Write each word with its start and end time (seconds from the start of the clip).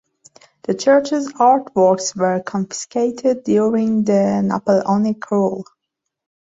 The 0.63 0.73
churches 0.73 1.31
artworks 1.33 2.15
were 2.15 2.41
confiscated 2.41 3.43
during 3.43 4.03
the 4.03 4.41
Napoleonic 4.43 5.29
rule. 5.29 5.63